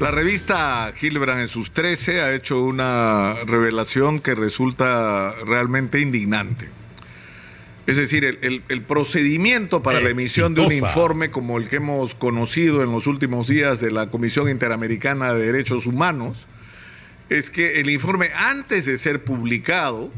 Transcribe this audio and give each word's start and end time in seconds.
La 0.00 0.10
revista 0.10 0.90
Hilbrand 0.98 1.42
en 1.42 1.48
sus 1.48 1.72
13 1.72 2.22
ha 2.22 2.32
hecho 2.34 2.64
una 2.64 3.34
revelación 3.46 4.18
que 4.18 4.34
resulta 4.34 5.34
realmente 5.44 6.00
indignante. 6.00 6.70
Es 7.86 7.98
decir, 7.98 8.24
el, 8.24 8.62
el, 8.66 8.82
procedimiento 8.82 9.82
para 9.82 10.00
la 10.00 10.08
emisión 10.08 10.54
de 10.54 10.62
un 10.62 10.72
informe 10.72 11.30
como 11.30 11.58
el 11.58 11.68
que 11.68 11.76
hemos 11.76 12.14
conocido 12.14 12.82
en 12.82 12.92
los 12.92 13.06
últimos 13.06 13.48
días 13.48 13.80
de 13.80 13.90
la 13.90 14.08
Comisión 14.08 14.48
Interamericana 14.48 15.34
de 15.34 15.44
Derechos 15.44 15.84
Humanos 15.84 16.46
es 17.28 17.50
que 17.50 17.80
el 17.80 17.90
informe 17.90 18.30
antes 18.34 18.86
de 18.86 18.96
ser 18.96 19.22
publicado 19.22 20.10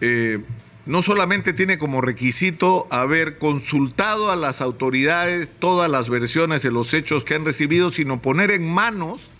eh, 0.00 0.38
no 0.84 1.02
solamente 1.02 1.52
tiene 1.52 1.78
como 1.78 2.00
requisito 2.00 2.88
haber 2.90 3.38
consultado 3.38 4.30
a 4.30 4.36
las 4.36 4.60
autoridades 4.60 5.48
todas 5.58 5.90
las 5.90 6.08
versiones 6.08 6.62
de 6.62 6.72
los 6.72 6.92
hechos 6.92 7.24
que 7.24 7.34
han 7.34 7.44
recibido, 7.44 7.90
sino 7.90 8.20
poner 8.20 8.50
en 8.50 8.68
manos 8.68 9.30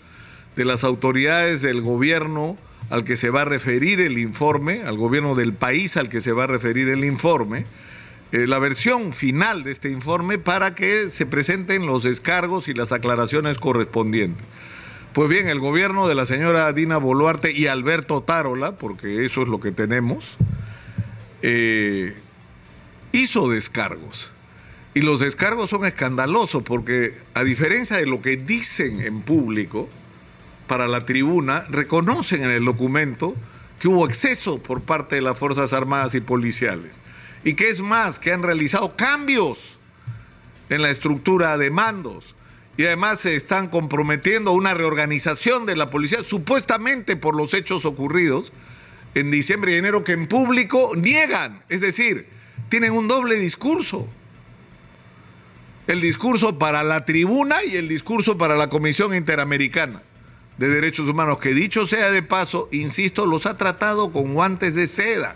de 0.55 0.65
las 0.65 0.83
autoridades 0.83 1.61
del 1.61 1.81
gobierno 1.81 2.57
al 2.89 3.03
que 3.03 3.15
se 3.15 3.29
va 3.29 3.41
a 3.41 3.45
referir 3.45 3.99
el 3.99 4.17
informe, 4.17 4.83
al 4.83 4.97
gobierno 4.97 5.35
del 5.35 5.53
país 5.53 5.97
al 5.97 6.09
que 6.09 6.21
se 6.21 6.31
va 6.31 6.45
a 6.45 6.47
referir 6.47 6.89
el 6.89 7.03
informe, 7.03 7.65
eh, 8.31 8.47
la 8.47 8.59
versión 8.59 9.13
final 9.13 9.63
de 9.63 9.71
este 9.71 9.89
informe 9.89 10.37
para 10.37 10.75
que 10.75 11.11
se 11.11 11.25
presenten 11.25 11.85
los 11.85 12.03
descargos 12.03 12.67
y 12.67 12.73
las 12.73 12.91
aclaraciones 12.91 13.59
correspondientes. 13.59 14.45
Pues 15.13 15.29
bien, 15.29 15.47
el 15.47 15.59
gobierno 15.59 16.07
de 16.07 16.15
la 16.15 16.25
señora 16.25 16.71
Dina 16.73 16.97
Boluarte 16.97 17.51
y 17.51 17.67
Alberto 17.67 18.21
Tarola, 18.21 18.77
porque 18.77 19.25
eso 19.25 19.43
es 19.43 19.47
lo 19.47 19.59
que 19.59 19.71
tenemos, 19.71 20.37
eh, 21.43 22.15
hizo 23.11 23.49
descargos. 23.49 24.31
Y 24.95 25.01
los 25.01 25.19
descargos 25.19 25.69
son 25.69 25.85
escandalosos 25.85 26.63
porque 26.63 27.15
a 27.33 27.43
diferencia 27.43 27.97
de 27.97 28.05
lo 28.05 28.21
que 28.21 28.37
dicen 28.37 29.01
en 29.01 29.21
público 29.21 29.89
para 30.67 30.87
la 30.87 31.05
tribuna, 31.05 31.65
reconocen 31.69 32.43
en 32.43 32.51
el 32.51 32.65
documento 32.65 33.35
que 33.79 33.89
hubo 33.89 34.07
exceso 34.07 34.63
por 34.63 34.81
parte 34.81 35.17
de 35.17 35.21
las 35.21 35.37
Fuerzas 35.37 35.73
Armadas 35.73 36.15
y 36.15 36.21
policiales. 36.21 36.99
Y 37.43 37.55
que 37.55 37.69
es 37.69 37.81
más, 37.81 38.19
que 38.19 38.31
han 38.31 38.43
realizado 38.43 38.95
cambios 38.95 39.77
en 40.69 40.81
la 40.81 40.89
estructura 40.89 41.57
de 41.57 41.71
mandos. 41.71 42.35
Y 42.77 42.85
además 42.85 43.19
se 43.19 43.35
están 43.35 43.67
comprometiendo 43.67 44.51
a 44.51 44.53
una 44.53 44.73
reorganización 44.73 45.65
de 45.65 45.75
la 45.75 45.89
policía, 45.89 46.23
supuestamente 46.23 47.17
por 47.17 47.35
los 47.35 47.53
hechos 47.53 47.85
ocurridos 47.85 48.53
en 49.15 49.31
diciembre 49.31 49.73
y 49.73 49.75
enero 49.75 50.03
que 50.03 50.13
en 50.13 50.27
público 50.27 50.93
niegan, 50.95 51.63
es 51.69 51.81
decir, 51.81 52.27
tienen 52.69 52.93
un 52.93 53.07
doble 53.07 53.37
discurso. 53.37 54.07
El 55.85 56.01
discurso 56.01 56.57
para 56.57 56.83
la 56.83 57.05
tribuna 57.05 57.57
y 57.69 57.75
el 57.75 57.87
discurso 57.87 58.37
para 58.37 58.55
la 58.55 58.69
Comisión 58.69 59.13
Interamericana 59.13 60.01
de 60.57 60.69
Derechos 60.69 61.09
Humanos, 61.09 61.39
que 61.39 61.53
dicho 61.53 61.85
sea 61.87 62.11
de 62.11 62.23
paso, 62.23 62.69
insisto, 62.71 63.25
los 63.25 63.45
ha 63.45 63.57
tratado 63.57 64.11
con 64.11 64.33
guantes 64.33 64.75
de 64.75 64.87
seda, 64.87 65.35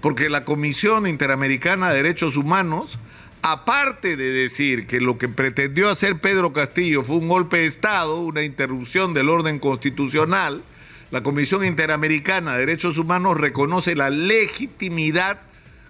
porque 0.00 0.28
la 0.28 0.44
Comisión 0.44 1.06
Interamericana 1.06 1.90
de 1.90 1.96
Derechos 1.96 2.36
Humanos, 2.36 2.98
aparte 3.42 4.16
de 4.16 4.30
decir 4.30 4.86
que 4.86 5.00
lo 5.00 5.18
que 5.18 5.28
pretendió 5.28 5.88
hacer 5.88 6.18
Pedro 6.18 6.52
Castillo 6.52 7.02
fue 7.02 7.16
un 7.16 7.28
golpe 7.28 7.58
de 7.58 7.66
Estado, 7.66 8.18
una 8.18 8.42
interrupción 8.42 9.14
del 9.14 9.28
orden 9.28 9.58
constitucional, 9.58 10.62
la 11.10 11.22
Comisión 11.22 11.64
Interamericana 11.64 12.54
de 12.54 12.60
Derechos 12.60 12.98
Humanos 12.98 13.38
reconoce 13.38 13.94
la 13.94 14.10
legitimidad 14.10 15.40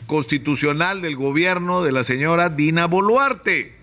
constitucional 0.07 1.01
del 1.01 1.17
gobierno 1.17 1.83
de 1.83 1.93
la 1.93 2.05
señora 2.05 2.51
Dina 2.51 2.87
Boluarte. 2.87 3.75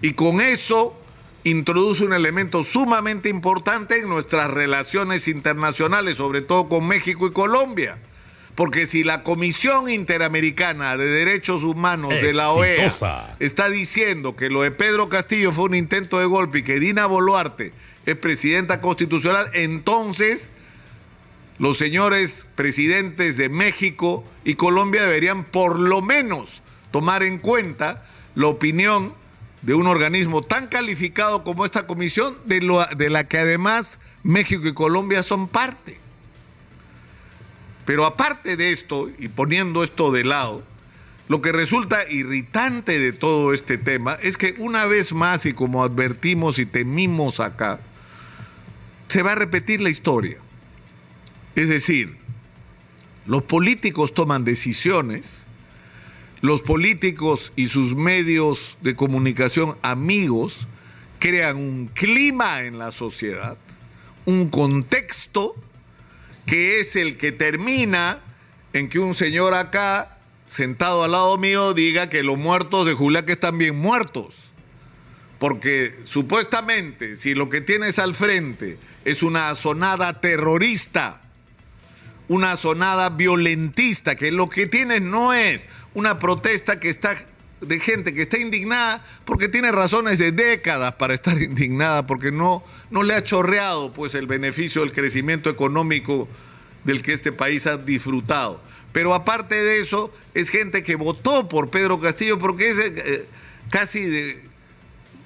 Y 0.00 0.12
con 0.12 0.40
eso 0.40 0.96
introduce 1.44 2.04
un 2.04 2.12
elemento 2.12 2.62
sumamente 2.64 3.28
importante 3.28 3.98
en 3.98 4.08
nuestras 4.08 4.50
relaciones 4.50 5.26
internacionales, 5.26 6.16
sobre 6.16 6.40
todo 6.40 6.68
con 6.68 6.86
México 6.86 7.26
y 7.26 7.32
Colombia. 7.32 7.98
Porque 8.54 8.86
si 8.86 9.04
la 9.04 9.22
Comisión 9.22 9.88
Interamericana 9.88 10.96
de 10.96 11.06
Derechos 11.06 11.62
Humanos 11.62 12.10
de 12.10 12.32
la 12.32 12.50
OEA 12.50 13.36
está 13.38 13.70
diciendo 13.70 14.36
que 14.36 14.50
lo 14.50 14.62
de 14.62 14.70
Pedro 14.70 15.08
Castillo 15.08 15.52
fue 15.52 15.64
un 15.64 15.74
intento 15.74 16.18
de 16.18 16.26
golpe 16.26 16.58
y 16.58 16.62
que 16.62 16.78
Dina 16.78 17.06
Boluarte 17.06 17.72
es 18.06 18.16
presidenta 18.16 18.80
constitucional, 18.80 19.50
entonces 19.54 20.50
los 21.58 21.76
señores 21.76 22.46
presidentes 22.54 23.36
de 23.36 23.48
México 23.48 24.24
y 24.44 24.54
Colombia 24.54 25.02
deberían 25.02 25.44
por 25.44 25.78
lo 25.78 26.00
menos 26.00 26.62
tomar 26.90 27.22
en 27.22 27.38
cuenta 27.38 28.06
la 28.34 28.46
opinión 28.46 29.12
de 29.62 29.74
un 29.74 29.86
organismo 29.86 30.40
tan 30.42 30.68
calificado 30.68 31.44
como 31.44 31.66
esta 31.66 31.86
comisión, 31.86 32.34
de, 32.46 32.60
de 32.96 33.10
la 33.10 33.28
que 33.28 33.38
además 33.38 33.98
México 34.22 34.66
y 34.66 34.72
Colombia 34.72 35.22
son 35.22 35.48
parte. 35.48 35.98
Pero 37.84 38.06
aparte 38.06 38.56
de 38.56 38.72
esto, 38.72 39.10
y 39.18 39.28
poniendo 39.28 39.82
esto 39.82 40.12
de 40.12 40.24
lado, 40.24 40.62
lo 41.28 41.42
que 41.42 41.52
resulta 41.52 42.08
irritante 42.08 42.98
de 42.98 43.12
todo 43.12 43.52
este 43.52 43.78
tema 43.78 44.16
es 44.22 44.36
que 44.36 44.54
una 44.58 44.86
vez 44.86 45.12
más, 45.12 45.44
y 45.44 45.52
como 45.52 45.84
advertimos 45.84 46.58
y 46.58 46.66
temimos 46.66 47.38
acá, 47.38 47.80
se 49.10 49.24
va 49.24 49.32
a 49.32 49.34
repetir 49.34 49.80
la 49.80 49.90
historia. 49.90 50.38
Es 51.56 51.68
decir, 51.68 52.16
los 53.26 53.42
políticos 53.42 54.14
toman 54.14 54.44
decisiones, 54.44 55.48
los 56.42 56.62
políticos 56.62 57.52
y 57.56 57.66
sus 57.66 57.96
medios 57.96 58.78
de 58.82 58.94
comunicación 58.94 59.76
amigos 59.82 60.68
crean 61.18 61.56
un 61.56 61.88
clima 61.88 62.62
en 62.62 62.78
la 62.78 62.92
sociedad, 62.92 63.58
un 64.26 64.48
contexto 64.48 65.56
que 66.46 66.78
es 66.78 66.94
el 66.94 67.16
que 67.16 67.32
termina 67.32 68.20
en 68.72 68.88
que 68.88 69.00
un 69.00 69.16
señor 69.16 69.54
acá, 69.54 70.18
sentado 70.46 71.02
al 71.02 71.10
lado 71.10 71.36
mío, 71.36 71.74
diga 71.74 72.08
que 72.08 72.22
los 72.22 72.38
muertos 72.38 72.86
de 72.86 72.94
Juliaca 72.94 73.32
están 73.32 73.58
bien 73.58 73.76
muertos. 73.76 74.49
Porque 75.40 75.94
supuestamente, 76.04 77.16
si 77.16 77.34
lo 77.34 77.48
que 77.48 77.62
tienes 77.62 77.98
al 77.98 78.14
frente 78.14 78.76
es 79.06 79.22
una 79.22 79.54
sonada 79.54 80.20
terrorista, 80.20 81.22
una 82.28 82.56
sonada 82.56 83.08
violentista, 83.08 84.16
que 84.16 84.32
lo 84.32 84.50
que 84.50 84.66
tiene 84.66 85.00
no 85.00 85.32
es 85.32 85.66
una 85.94 86.18
protesta 86.18 86.78
que 86.78 86.90
está 86.90 87.16
de 87.62 87.80
gente 87.80 88.12
que 88.12 88.22
está 88.22 88.38
indignada 88.38 89.02
porque 89.24 89.48
tiene 89.48 89.72
razones 89.72 90.18
de 90.18 90.30
décadas 90.30 90.96
para 90.96 91.14
estar 91.14 91.40
indignada, 91.42 92.06
porque 92.06 92.30
no, 92.30 92.62
no 92.90 93.02
le 93.02 93.14
ha 93.14 93.24
chorreado 93.24 93.92
pues 93.94 94.14
el 94.14 94.26
beneficio 94.26 94.82
del 94.82 94.92
crecimiento 94.92 95.48
económico 95.48 96.28
del 96.84 97.00
que 97.00 97.14
este 97.14 97.32
país 97.32 97.66
ha 97.66 97.78
disfrutado. 97.78 98.60
Pero 98.92 99.14
aparte 99.14 99.54
de 99.54 99.80
eso, 99.80 100.12
es 100.34 100.50
gente 100.50 100.82
que 100.82 100.96
votó 100.96 101.48
por 101.48 101.70
Pedro 101.70 101.98
Castillo 101.98 102.38
porque 102.38 102.68
es 102.68 102.78
eh, 102.78 103.26
casi 103.70 104.02
de, 104.02 104.49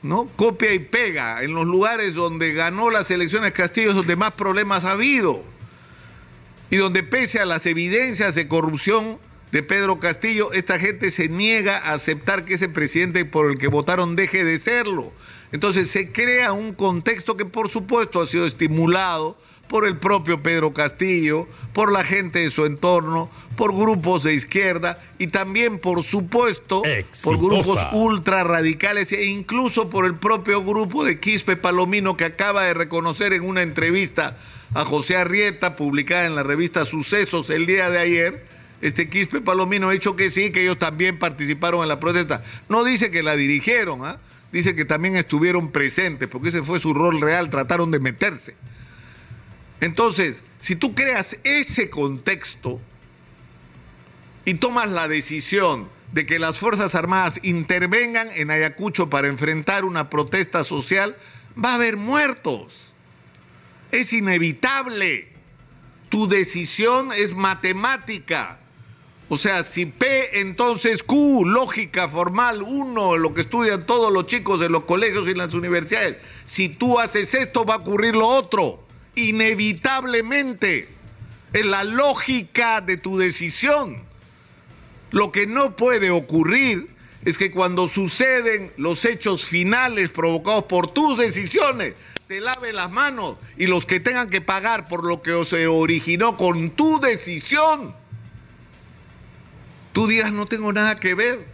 ¿no? 0.04 0.28
Copia 0.36 0.74
y 0.74 0.78
pega 0.78 1.42
en 1.42 1.54
los 1.54 1.66
lugares 1.66 2.14
donde 2.14 2.52
ganó 2.52 2.90
las 2.90 3.10
elecciones 3.10 3.52
Castillo, 3.52 3.94
donde 3.94 4.16
más 4.16 4.32
problemas 4.32 4.84
ha 4.84 4.92
habido. 4.92 5.42
Y 6.70 6.76
donde 6.76 7.02
pese 7.02 7.40
a 7.40 7.46
las 7.46 7.64
evidencias 7.64 8.34
de 8.34 8.46
corrupción 8.46 9.18
de 9.50 9.62
Pedro 9.62 9.98
Castillo, 10.00 10.52
esta 10.52 10.78
gente 10.78 11.10
se 11.10 11.30
niega 11.30 11.78
a 11.78 11.94
aceptar 11.94 12.44
que 12.44 12.54
ese 12.54 12.68
presidente 12.68 13.24
por 13.24 13.50
el 13.50 13.56
que 13.56 13.68
votaron 13.68 14.14
deje 14.14 14.44
de 14.44 14.58
serlo. 14.58 15.10
Entonces 15.54 15.88
se 15.88 16.10
crea 16.10 16.50
un 16.50 16.74
contexto 16.74 17.36
que 17.36 17.44
por 17.44 17.70
supuesto 17.70 18.20
ha 18.20 18.26
sido 18.26 18.44
estimulado 18.44 19.38
por 19.68 19.86
el 19.86 19.96
propio 19.96 20.42
Pedro 20.42 20.74
Castillo, 20.74 21.46
por 21.72 21.92
la 21.92 22.02
gente 22.02 22.40
de 22.40 22.50
su 22.50 22.64
entorno, 22.64 23.30
por 23.56 23.72
grupos 23.72 24.24
de 24.24 24.34
izquierda 24.34 24.98
y 25.16 25.28
también, 25.28 25.78
por 25.78 26.02
supuesto, 26.02 26.82
por 27.22 27.38
grupos 27.38 27.86
ultra 27.92 28.42
radicales 28.42 29.12
e 29.12 29.26
incluso 29.26 29.88
por 29.90 30.06
el 30.06 30.16
propio 30.16 30.60
grupo 30.60 31.04
de 31.04 31.20
Quispe 31.20 31.56
Palomino 31.56 32.16
que 32.16 32.24
acaba 32.24 32.64
de 32.64 32.74
reconocer 32.74 33.32
en 33.32 33.44
una 33.44 33.62
entrevista 33.62 34.36
a 34.74 34.84
José 34.84 35.16
Arrieta, 35.16 35.76
publicada 35.76 36.26
en 36.26 36.34
la 36.34 36.42
revista 36.42 36.84
Sucesos 36.84 37.48
el 37.50 37.66
día 37.66 37.90
de 37.90 38.00
ayer, 38.00 38.44
este 38.80 39.08
Quispe 39.08 39.40
Palomino 39.40 39.88
ha 39.88 39.92
dicho 39.92 40.16
que 40.16 40.32
sí, 40.32 40.50
que 40.50 40.62
ellos 40.62 40.78
también 40.78 41.16
participaron 41.16 41.82
en 41.82 41.88
la 41.88 42.00
protesta. 42.00 42.42
No 42.68 42.82
dice 42.82 43.12
que 43.12 43.22
la 43.22 43.36
dirigieron, 43.36 44.04
¿ah? 44.04 44.18
Dice 44.54 44.76
que 44.76 44.84
también 44.84 45.16
estuvieron 45.16 45.72
presentes, 45.72 46.28
porque 46.28 46.50
ese 46.50 46.62
fue 46.62 46.78
su 46.78 46.94
rol 46.94 47.20
real, 47.20 47.50
trataron 47.50 47.90
de 47.90 47.98
meterse. 47.98 48.54
Entonces, 49.80 50.44
si 50.58 50.76
tú 50.76 50.94
creas 50.94 51.36
ese 51.42 51.90
contexto 51.90 52.80
y 54.44 54.54
tomas 54.54 54.88
la 54.88 55.08
decisión 55.08 55.88
de 56.12 56.24
que 56.24 56.38
las 56.38 56.60
Fuerzas 56.60 56.94
Armadas 56.94 57.40
intervengan 57.42 58.28
en 58.36 58.52
Ayacucho 58.52 59.10
para 59.10 59.26
enfrentar 59.26 59.84
una 59.84 60.08
protesta 60.08 60.62
social, 60.62 61.16
va 61.62 61.72
a 61.72 61.74
haber 61.74 61.96
muertos. 61.96 62.92
Es 63.90 64.12
inevitable. 64.12 65.32
Tu 66.10 66.28
decisión 66.28 67.10
es 67.10 67.34
matemática. 67.34 68.60
O 69.28 69.38
sea, 69.38 69.64
si 69.64 69.86
P, 69.86 70.40
entonces 70.40 71.02
Q, 71.02 71.44
lógica 71.46 72.08
formal, 72.08 72.62
uno, 72.62 73.16
lo 73.16 73.32
que 73.32 73.40
estudian 73.40 73.86
todos 73.86 74.12
los 74.12 74.26
chicos 74.26 74.60
en 74.62 74.72
los 74.72 74.84
colegios 74.84 75.26
y 75.26 75.30
en 75.30 75.38
las 75.38 75.54
universidades. 75.54 76.16
Si 76.44 76.68
tú 76.68 77.00
haces 77.00 77.32
esto, 77.34 77.64
va 77.64 77.74
a 77.74 77.78
ocurrir 77.78 78.14
lo 78.14 78.26
otro, 78.26 78.84
inevitablemente. 79.14 80.88
Es 81.52 81.64
la 81.64 81.84
lógica 81.84 82.80
de 82.80 82.96
tu 82.96 83.16
decisión. 83.16 84.02
Lo 85.10 85.32
que 85.32 85.46
no 85.46 85.76
puede 85.76 86.10
ocurrir 86.10 86.88
es 87.24 87.38
que 87.38 87.50
cuando 87.50 87.88
suceden 87.88 88.72
los 88.76 89.04
hechos 89.04 89.44
finales 89.44 90.10
provocados 90.10 90.64
por 90.64 90.88
tus 90.88 91.16
decisiones, 91.16 91.94
te 92.26 92.40
lave 92.40 92.72
las 92.72 92.90
manos 92.90 93.36
y 93.56 93.66
los 93.66 93.86
que 93.86 94.00
tengan 94.00 94.28
que 94.28 94.40
pagar 94.40 94.88
por 94.88 95.06
lo 95.06 95.22
que 95.22 95.44
se 95.44 95.66
originó 95.66 96.36
con 96.36 96.70
tu 96.70 97.00
decisión, 97.00 97.94
tú 99.94 100.08
digas 100.08 100.32
no 100.32 100.44
tengo 100.44 100.70
nada 100.74 101.00
que 101.00 101.14
ver. 101.14 101.46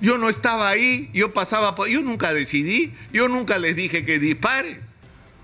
Yo 0.00 0.18
no 0.18 0.28
estaba 0.28 0.68
ahí, 0.68 1.08
yo 1.14 1.32
pasaba, 1.32 1.76
por, 1.76 1.88
yo 1.88 2.02
nunca 2.02 2.34
decidí, 2.34 2.92
yo 3.12 3.28
nunca 3.28 3.58
les 3.58 3.76
dije 3.76 4.04
que 4.04 4.18
dispare. 4.18 4.80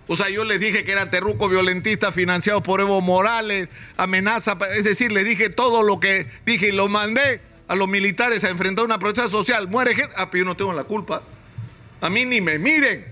O 0.09 0.17
sea, 0.17 0.29
yo 0.29 0.43
les 0.43 0.59
dije 0.59 0.83
que 0.83 0.91
era 0.91 1.09
terruco 1.09 1.49
violentista 1.49 2.11
financiado 2.11 2.63
por 2.63 2.81
Evo 2.81 3.01
Morales, 3.01 3.69
amenaza, 3.97 4.59
es 4.77 4.83
decir, 4.83 5.13
les 5.13 5.25
dije 5.25 5.51
todo 5.51 5.85
lo 5.85 6.01
que 6.01 6.27
dije 6.45 6.69
y 6.69 6.73
lo 6.73 6.89
mandé 6.89 7.41
a 7.69 7.77
los 7.77 7.87
militares 7.87 8.43
a 8.43 8.49
enfrentar 8.49 8.85
una 8.85 8.99
protesta 8.99 9.31
social. 9.31 9.69
Muere 9.69 9.95
gente, 9.95 10.13
ah, 10.17 10.31
pero 10.31 10.43
yo 10.43 10.47
no 10.47 10.57
tengo 10.57 10.73
la 10.73 10.83
culpa. 10.83 11.23
A 12.01 12.11
mí 12.11 12.25
ni 12.25 12.41
me 12.41 12.59
miren. 12.59 13.07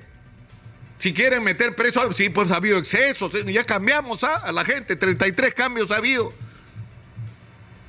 Si 0.98 1.14
quieren 1.14 1.44
meter 1.44 1.76
preso, 1.76 2.10
sí, 2.12 2.30
pues 2.30 2.50
ha 2.50 2.56
habido 2.56 2.78
excesos. 2.78 3.30
Ya 3.46 3.62
cambiamos 3.62 4.24
¿ah? 4.24 4.34
a 4.44 4.50
la 4.50 4.64
gente, 4.64 4.96
33 4.96 5.54
cambios 5.54 5.92
ha 5.92 5.96
habido 5.96 6.32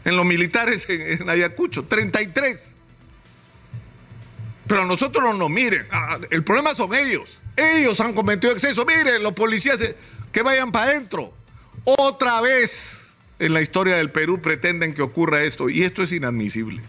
en 0.06 0.16
los 0.16 0.25
militares 0.25 0.86
en, 0.90 1.30
Ayacucho, 1.30 1.86
33. 1.86 2.75
Pero 4.68 4.84
a 4.84 4.86
nosotros 4.86 5.24
no 5.24 5.34
nos 5.34 5.50
miren. 5.50 5.88
Ah, 5.92 6.07
ah, 6.12 6.19
el 6.30 6.44
problema 6.44 6.75
son 6.75 6.94
ellos. 6.94 7.40
Ellos 7.56 8.00
han 8.01 8.13
cometido 8.13 8.54
exceso. 8.54 8.86
Miren, 8.86 9.24
los 9.24 9.34
policías 9.34 9.80
que 10.31 10.42
vayan 10.44 10.72
para 10.72 10.92
adentro. 10.92 11.34
Otra 11.84 12.40
vez 12.42 13.07
en 13.40 13.54
la 13.54 13.62
historia 13.62 13.96
del 13.98 14.12
Perú 14.12 14.42
pretenden 14.42 14.94
que 14.94 15.01
ocurra 15.01 15.44
esto. 15.44 15.69
Y 15.69 15.84
esto 15.84 16.04
es 16.04 16.12
inadmisible. 16.12 16.81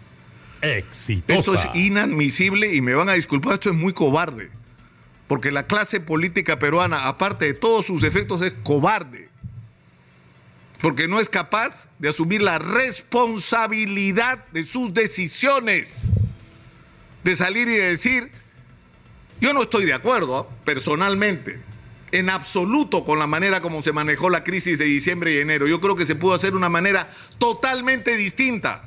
Exitosa. 0.60 1.38
Esto 1.38 1.54
es 1.54 1.68
inadmisible 1.74 2.74
y 2.74 2.82
me 2.82 2.94
van 2.94 3.08
a 3.08 3.14
disculpar, 3.14 3.54
esto 3.54 3.70
es 3.70 3.76
muy 3.76 3.94
cobarde. 3.94 4.50
Porque 5.26 5.50
la 5.50 5.66
clase 5.66 6.00
política 6.00 6.58
peruana, 6.58 7.06
aparte 7.06 7.46
de 7.46 7.54
todos 7.54 7.86
sus 7.86 8.02
efectos, 8.02 8.42
es 8.42 8.52
cobarde. 8.62 9.29
Porque 10.80 11.08
no 11.08 11.20
es 11.20 11.28
capaz 11.28 11.88
de 11.98 12.08
asumir 12.08 12.42
la 12.42 12.58
responsabilidad 12.58 14.44
de 14.52 14.64
sus 14.64 14.94
decisiones. 14.94 16.08
De 17.22 17.36
salir 17.36 17.68
y 17.68 17.72
de 17.72 17.88
decir, 17.90 18.30
yo 19.40 19.52
no 19.52 19.62
estoy 19.62 19.84
de 19.84 19.92
acuerdo 19.92 20.48
personalmente, 20.64 21.60
en 22.12 22.30
absoluto 22.30 23.04
con 23.04 23.18
la 23.18 23.26
manera 23.26 23.60
como 23.60 23.82
se 23.82 23.92
manejó 23.92 24.30
la 24.30 24.42
crisis 24.42 24.78
de 24.78 24.86
diciembre 24.86 25.34
y 25.34 25.38
enero. 25.38 25.66
Yo 25.66 25.80
creo 25.80 25.96
que 25.96 26.06
se 26.06 26.14
pudo 26.14 26.34
hacer 26.34 26.50
de 26.52 26.56
una 26.56 26.68
manera 26.68 27.10
totalmente 27.38 28.16
distinta. 28.16 28.84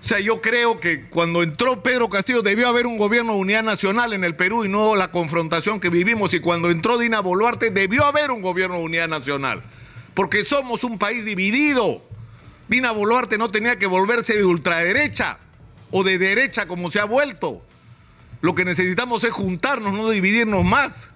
O 0.00 0.04
sea, 0.04 0.20
yo 0.20 0.40
creo 0.40 0.78
que 0.78 1.08
cuando 1.08 1.42
entró 1.42 1.82
Pedro 1.82 2.08
Castillo 2.08 2.42
debió 2.42 2.68
haber 2.68 2.86
un 2.86 2.98
gobierno 2.98 3.32
de 3.32 3.40
unidad 3.40 3.64
nacional 3.64 4.12
en 4.12 4.22
el 4.22 4.36
Perú 4.36 4.64
y 4.64 4.68
no 4.68 4.94
la 4.94 5.10
confrontación 5.10 5.80
que 5.80 5.90
vivimos. 5.90 6.34
Y 6.34 6.40
cuando 6.40 6.70
entró 6.70 6.98
Dina 6.98 7.20
Boluarte 7.20 7.70
debió 7.70 8.04
haber 8.04 8.30
un 8.30 8.40
gobierno 8.40 8.76
de 8.76 8.84
unidad 8.84 9.08
nacional. 9.08 9.64
Porque 10.18 10.44
somos 10.44 10.82
un 10.82 10.98
país 10.98 11.24
dividido. 11.24 12.04
Dina 12.66 12.90
Boluarte 12.90 13.38
no 13.38 13.52
tenía 13.52 13.78
que 13.78 13.86
volverse 13.86 14.36
de 14.36 14.44
ultraderecha 14.44 15.38
o 15.92 16.02
de 16.02 16.18
derecha 16.18 16.66
como 16.66 16.90
se 16.90 16.98
ha 16.98 17.04
vuelto. 17.04 17.64
Lo 18.40 18.56
que 18.56 18.64
necesitamos 18.64 19.22
es 19.22 19.30
juntarnos, 19.30 19.92
no 19.92 20.10
dividirnos 20.10 20.64
más. 20.64 21.10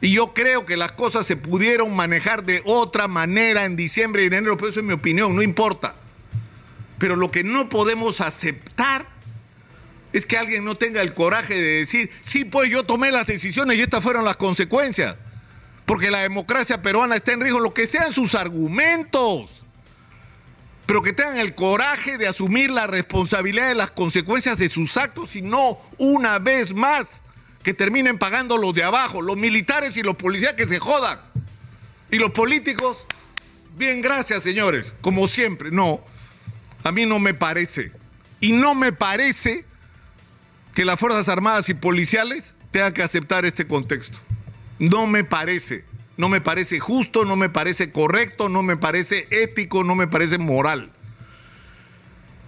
Y 0.00 0.12
yo 0.12 0.32
creo 0.32 0.64
que 0.64 0.76
las 0.76 0.92
cosas 0.92 1.26
se 1.26 1.34
pudieron 1.34 1.96
manejar 1.96 2.44
de 2.44 2.62
otra 2.66 3.08
manera 3.08 3.64
en 3.64 3.74
diciembre 3.74 4.22
y 4.22 4.26
enero, 4.26 4.56
pero 4.56 4.70
eso 4.70 4.78
es 4.78 4.86
mi 4.86 4.92
opinión, 4.92 5.34
no 5.34 5.42
importa. 5.42 5.96
Pero 7.00 7.16
lo 7.16 7.32
que 7.32 7.42
no 7.42 7.68
podemos 7.68 8.20
aceptar 8.20 9.04
es 10.12 10.24
que 10.24 10.38
alguien 10.38 10.64
no 10.64 10.76
tenga 10.76 11.02
el 11.02 11.14
coraje 11.14 11.54
de 11.54 11.78
decir, 11.78 12.12
sí, 12.20 12.44
pues 12.44 12.70
yo 12.70 12.84
tomé 12.84 13.10
las 13.10 13.26
decisiones 13.26 13.76
y 13.76 13.82
estas 13.82 14.04
fueron 14.04 14.24
las 14.24 14.36
consecuencias. 14.36 15.16
Porque 15.86 16.10
la 16.10 16.20
democracia 16.20 16.80
peruana 16.80 17.16
está 17.16 17.32
en 17.32 17.40
riesgo, 17.40 17.60
lo 17.60 17.74
que 17.74 17.86
sean 17.86 18.12
sus 18.12 18.34
argumentos 18.34 19.64
pero 20.86 21.02
que 21.02 21.12
tengan 21.12 21.38
el 21.38 21.54
coraje 21.54 22.18
de 22.18 22.28
asumir 22.28 22.70
la 22.70 22.86
responsabilidad 22.86 23.68
de 23.68 23.74
las 23.74 23.90
consecuencias 23.90 24.58
de 24.58 24.68
sus 24.68 24.96
actos 24.96 25.34
y 25.36 25.42
no 25.42 25.80
una 25.98 26.38
vez 26.38 26.74
más 26.74 27.22
que 27.62 27.72
terminen 27.72 28.18
pagando 28.18 28.58
los 28.58 28.74
de 28.74 28.84
abajo, 28.84 29.22
los 29.22 29.36
militares 29.36 29.96
y 29.96 30.02
los 30.02 30.16
policías 30.16 30.52
que 30.52 30.66
se 30.66 30.78
jodan. 30.78 31.18
Y 32.10 32.18
los 32.18 32.30
políticos, 32.30 33.06
bien, 33.76 34.02
gracias 34.02 34.42
señores, 34.42 34.92
como 35.00 35.26
siempre, 35.26 35.70
no, 35.70 36.04
a 36.82 36.92
mí 36.92 37.06
no 37.06 37.18
me 37.18 37.32
parece. 37.32 37.90
Y 38.40 38.52
no 38.52 38.74
me 38.74 38.92
parece 38.92 39.64
que 40.74 40.84
las 40.84 41.00
Fuerzas 41.00 41.30
Armadas 41.30 41.70
y 41.70 41.74
Policiales 41.74 42.54
tengan 42.70 42.92
que 42.92 43.02
aceptar 43.02 43.46
este 43.46 43.66
contexto. 43.66 44.18
No 44.90 45.06
me 45.06 45.24
parece. 45.24 45.84
No 46.16 46.28
me 46.28 46.40
parece 46.40 46.78
justo, 46.78 47.24
no 47.24 47.34
me 47.36 47.48
parece 47.48 47.90
correcto, 47.90 48.48
no 48.48 48.62
me 48.62 48.76
parece 48.76 49.26
ético, 49.30 49.82
no 49.82 49.96
me 49.96 50.06
parece 50.06 50.38
moral. 50.38 50.92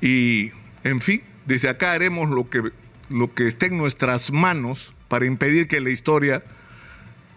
Y, 0.00 0.52
en 0.84 1.00
fin, 1.00 1.22
desde 1.46 1.68
acá 1.68 1.92
haremos 1.92 2.30
lo 2.30 2.48
que, 2.48 2.62
lo 3.10 3.34
que 3.34 3.46
esté 3.46 3.66
en 3.66 3.78
nuestras 3.78 4.32
manos 4.32 4.94
para 5.08 5.26
impedir 5.26 5.66
que 5.66 5.80
la 5.80 5.90
historia 5.90 6.44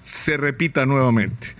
se 0.01 0.37
repita 0.37 0.85
nuevamente. 0.85 1.55